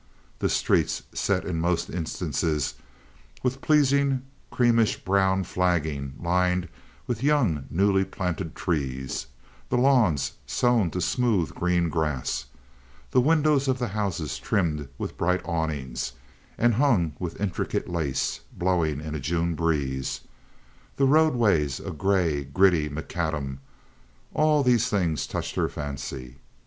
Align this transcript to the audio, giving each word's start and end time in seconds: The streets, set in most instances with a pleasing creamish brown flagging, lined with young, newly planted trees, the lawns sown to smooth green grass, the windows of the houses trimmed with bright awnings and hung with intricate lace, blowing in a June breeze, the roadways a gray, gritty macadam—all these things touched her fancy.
The 0.39 0.49
streets, 0.49 1.03
set 1.13 1.45
in 1.45 1.59
most 1.59 1.87
instances 1.87 2.73
with 3.43 3.57
a 3.57 3.59
pleasing 3.59 4.23
creamish 4.49 4.97
brown 5.05 5.43
flagging, 5.43 6.13
lined 6.19 6.67
with 7.05 7.21
young, 7.21 7.65
newly 7.69 8.03
planted 8.03 8.55
trees, 8.55 9.27
the 9.69 9.77
lawns 9.77 10.31
sown 10.47 10.89
to 10.89 11.01
smooth 11.01 11.53
green 11.53 11.87
grass, 11.89 12.45
the 13.11 13.21
windows 13.21 13.67
of 13.67 13.77
the 13.77 13.89
houses 13.89 14.39
trimmed 14.39 14.89
with 14.97 15.19
bright 15.19 15.43
awnings 15.45 16.13
and 16.57 16.73
hung 16.81 17.13
with 17.19 17.39
intricate 17.39 17.87
lace, 17.87 18.39
blowing 18.57 19.01
in 19.01 19.13
a 19.13 19.19
June 19.19 19.53
breeze, 19.53 20.21
the 20.97 21.05
roadways 21.05 21.79
a 21.79 21.91
gray, 21.91 22.43
gritty 22.45 22.89
macadam—all 22.89 24.63
these 24.63 24.89
things 24.89 25.27
touched 25.27 25.53
her 25.53 25.69
fancy. 25.69 26.37